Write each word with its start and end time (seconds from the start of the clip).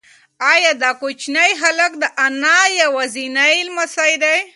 ایا 0.51 0.71
دا 0.81 0.91
کوچنی 1.01 1.51
هلک 1.61 1.91
د 2.01 2.03
انا 2.25 2.59
یوازینی 2.81 3.55
لمسی 3.67 4.13
دی؟ 4.21 4.37